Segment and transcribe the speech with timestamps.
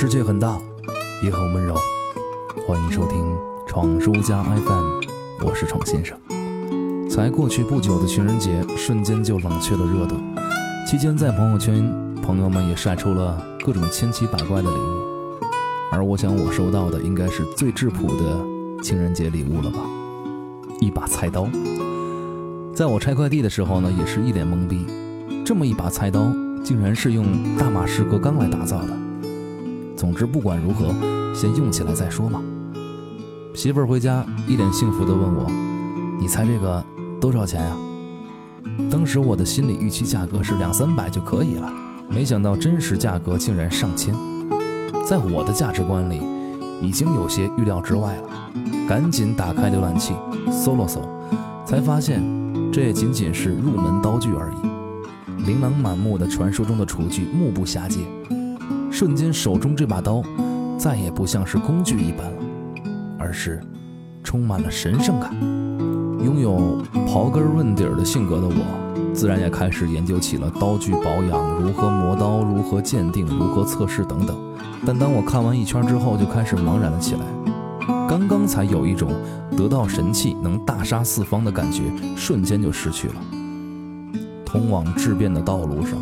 [0.00, 0.58] 世界很大，
[1.22, 1.74] 也很温柔。
[2.66, 3.22] 欢迎收听
[3.66, 6.16] 闯书家 FM，我是闯先生。
[7.06, 10.16] 才过去不久的情人节，瞬间就冷却了热度。
[10.86, 11.84] 期间在朋友圈，
[12.22, 15.44] 朋友们也晒出了各种千奇百怪的礼物。
[15.92, 19.80] 而我想，我收到的应该是最质朴的情人节礼物了吧？
[20.80, 21.46] 一把菜刀。
[22.74, 24.86] 在我拆快递的时候呢，也是一脸懵逼。
[25.44, 26.32] 这么一把菜刀，
[26.64, 27.26] 竟然是用
[27.58, 28.96] 大马士革钢来打造的。
[30.00, 30.86] 总之，不管如何，
[31.34, 32.40] 先用起来再说嘛。
[33.52, 35.46] 媳妇儿回家，一脸幸福地问我
[36.18, 36.82] ：“你猜这个
[37.20, 37.76] 多少钱呀？”
[38.90, 41.70] 当时我的心理预期价格是两三百就可以了，
[42.08, 44.14] 没想到真实价格竟然上千。
[45.06, 46.22] 在我的价值观里，
[46.80, 48.50] 已经有些预料之外了。
[48.88, 50.14] 赶紧打开浏览器
[50.50, 51.06] 搜了搜，
[51.66, 52.22] 才发现
[52.72, 55.44] 这也仅仅是入门刀具而已。
[55.44, 57.98] 琳琅满目的传说中的厨具，目不暇接。
[58.90, 60.22] 瞬间，手中这把刀
[60.76, 62.42] 再也不像是工具一般了，
[63.18, 63.60] 而是
[64.22, 65.32] 充满了神圣感。
[66.22, 74.36] 拥有刨根问底儿的性格的我，自然也开始研究起了刀具保养、如何磨刀、如何鉴定、如何测试等等。
[74.84, 77.20] 但当我看完一圈之后，就开始茫然了起来。
[78.06, 79.10] 刚刚才有一种
[79.56, 81.84] 得到神器能大杀四方的感觉，
[82.16, 83.14] 瞬间就失去了。
[84.44, 85.96] 通往质变的道路上，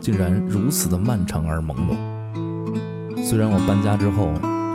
[0.00, 2.15] 竟然如此的漫长而朦胧。
[3.28, 4.28] 虽然我搬家之后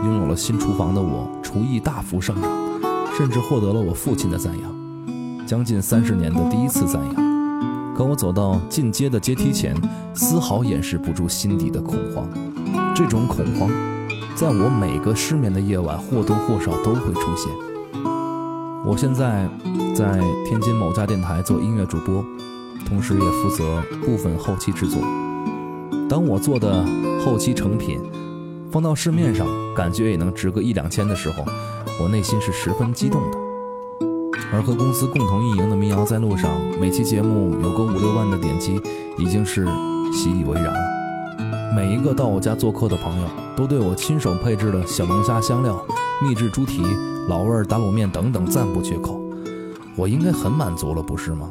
[0.04, 2.50] 拥有了新厨房的我，厨艺大幅上涨，
[3.16, 7.94] 甚至获得了我父亲的赞扬，将近三十年的第一次赞扬。
[7.96, 9.74] 可我走到进阶的阶梯前，
[10.12, 12.28] 丝毫掩饰不住心底的恐慌。
[12.94, 13.70] 这种恐慌，
[14.34, 17.50] 在我每个失眠的夜晚或多或少都会出现。
[18.84, 19.48] 我现在
[19.94, 22.22] 在天津某家电台做音乐主播，
[22.86, 25.00] 同时也负责部分后期制作。
[26.06, 26.84] 当我做的
[27.24, 27.98] 后期成品。
[28.72, 31.44] 放到市面上，感觉也能值个一两千的时候，
[32.02, 33.38] 我内心是十分激动的。
[34.50, 38.80] 而和公司共同运营的民谣在路上，每期节目有个五六万的点击，
[39.18, 39.66] 已经是
[40.10, 40.80] 习以为然了。
[41.76, 45.84] 每一个到我家做客的朋友，都对我亲手配置的小龙虾香料、
[46.22, 46.82] 秘制猪蹄、
[47.28, 49.20] 老味打卤面等等赞不绝口。
[49.96, 51.50] 我应该很满足了，不是吗？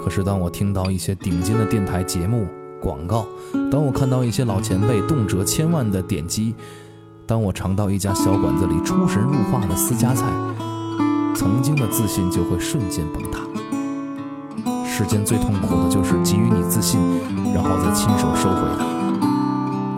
[0.00, 2.46] 可是当我听到一些顶尖的电台节目，
[2.80, 3.26] 广告。
[3.70, 6.54] 当我看到一些老前辈动辄千万的点击，
[7.26, 10.24] 当我尝到一家小馆子里出神入化的私家菜，
[11.34, 13.40] 曾经的自信就会瞬间崩塌。
[14.86, 16.98] 世间最痛苦的就是给予你自信，
[17.54, 18.86] 然后再亲手收回它。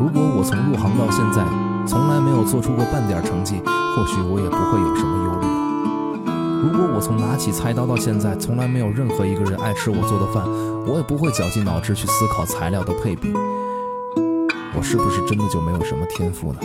[0.00, 1.46] 如果我从入行到现在，
[1.86, 5.60] 从来没有做出过半点成绩，或许我也不会有什么忧虑了。
[6.62, 10.44] 如果我从拿起菜刀到现在，从来没有任何一个人爱吃我做的饭，
[10.86, 13.32] 我也不会绞尽脑汁去思考材料的配比。
[14.80, 16.60] 我是不是真的就没有什么天赋呢？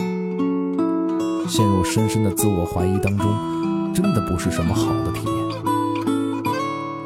[1.46, 5.34] 陷入深深的自我怀疑当中，真的不是什么好的体验。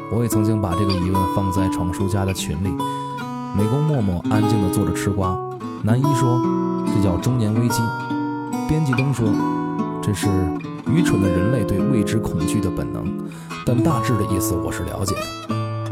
[0.09, 2.69] 我也曾经把这个疑问放在闯书家的群里，
[3.57, 5.37] 美工默默安静地坐着吃瓜。
[5.83, 6.41] 男一说
[6.95, 7.81] ：“这叫中年危机。”
[8.69, 9.27] 编辑东说
[10.01, 10.29] ：“这是。”
[10.87, 13.05] 愚蠢的人类对未知恐惧的本能，
[13.65, 15.21] 但大致的意思我是了解的。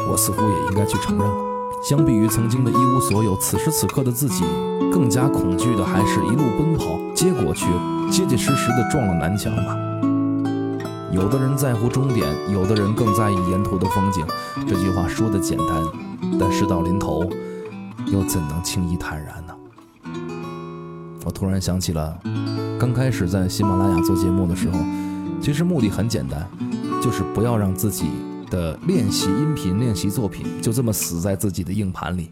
[0.09, 1.48] 我似乎也应该去承认了。
[1.81, 4.43] 相比于曾经的一无所有，此时此刻的自己
[4.91, 6.85] 更加恐惧的，还是一路奔跑，
[7.15, 7.65] 结果却
[8.11, 9.77] 结结实实的撞了南墙吧。
[11.11, 14.25] 有的人在乎终点，有的人更在意沿途的风景。
[14.67, 15.67] 这句话说的简单，
[16.37, 17.27] 但事到临头，
[18.07, 19.55] 又怎能轻易坦然呢？
[21.25, 22.19] 我突然想起了。
[22.77, 24.77] 刚开始在喜马拉雅做节目的时候，
[25.41, 26.47] 其实目的很简单，
[27.01, 28.11] 就是不要让自己
[28.49, 32.31] 的练习音频、练习作品就这么死在自己的硬盘里，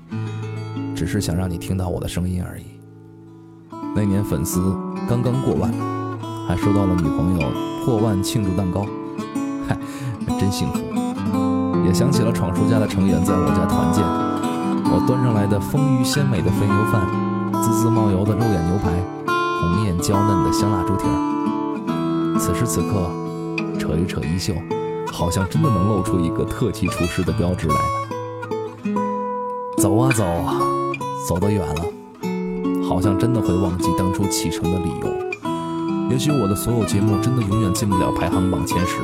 [0.95, 2.63] 只是想让你听到我的声音而已。
[3.95, 4.75] 那年粉丝
[5.07, 5.71] 刚刚过万，
[6.47, 7.51] 还收到了女朋友
[7.83, 8.85] 破万庆祝蛋糕，
[9.67, 9.77] 嗨，
[10.39, 10.79] 真幸福。
[11.85, 14.03] 也想起了闯叔家的成员在我家团建，
[14.91, 17.07] 我端上来的丰腴鲜美的肥牛饭，
[17.61, 18.91] 滋滋冒油的肉眼牛排。
[19.59, 23.09] 红艳娇嫩的香辣猪蹄儿，此时此刻，
[23.79, 24.53] 扯一扯衣袖，
[25.17, 27.75] 好像真的能露出一个特级厨师的标志来。
[29.79, 30.23] 走啊走，
[31.27, 31.81] 走得远了，
[32.87, 35.07] 好像真的会忘记当初启程的理由。
[36.11, 38.97] 也许我的所有节目真的永远进不了排行榜前十，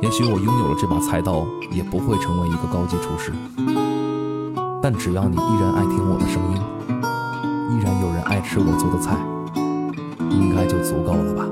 [0.00, 3.30] 也许我拥有了这把菜刀，也不会成为一个高级厨师。
[4.82, 9.18] 但只要你依然爱听我的声音，依然有人爱吃我做的菜。
[10.30, 11.44] 应该就足够了吧。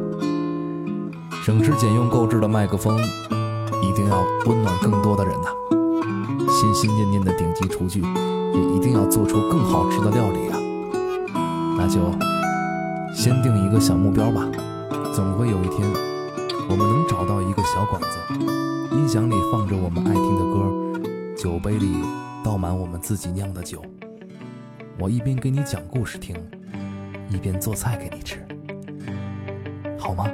[1.44, 2.98] 省吃俭用购置的麦克风，
[3.82, 5.48] 一定要温暖更多的人呐。
[6.50, 10.58] 心心念念的顶级厨具，也一定要做出更好吃的料理啊。
[11.76, 12.00] 那就
[13.14, 14.48] 先定一个小目标吧，
[15.12, 15.88] 总会有一天，
[16.68, 18.08] 我们能找到一个小馆子，
[18.96, 22.02] 音响里放着我们爱听的歌，酒杯里
[22.42, 23.80] 倒满我们自己酿的酒。
[24.98, 26.34] 我一边给你讲故事听，
[27.30, 28.44] 一边做菜给你吃，
[29.96, 30.26] 好吗？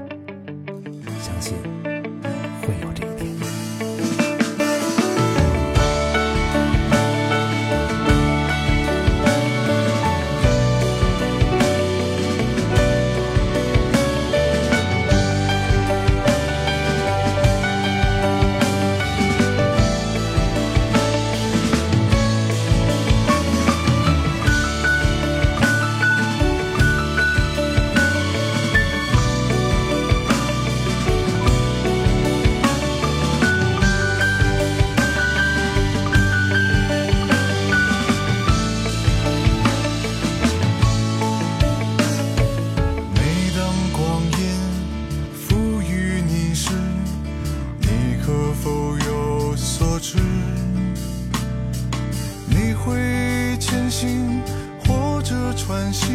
[55.67, 56.13] 喘息，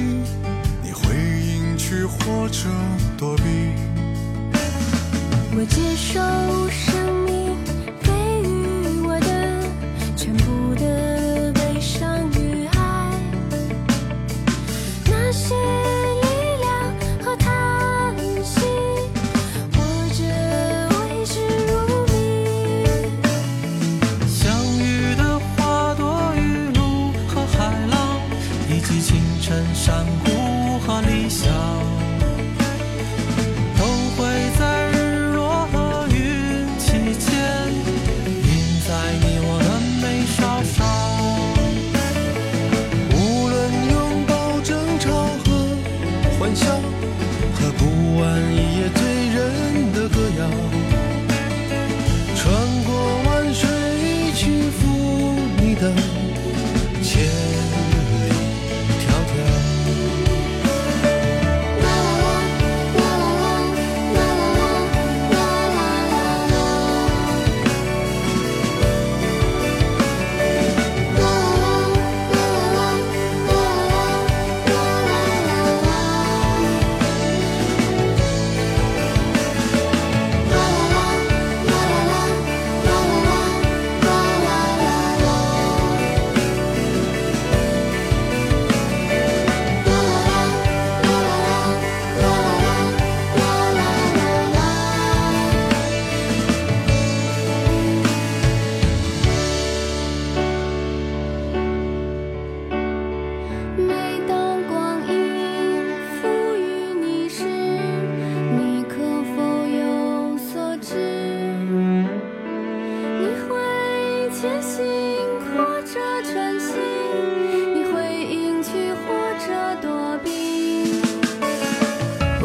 [0.83, 2.69] 你会隐去或者
[3.17, 3.43] 躲避。
[5.51, 6.19] 我接受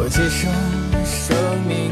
[0.05, 0.51] 我接受
[1.03, 1.35] 生
[1.67, 1.84] 命。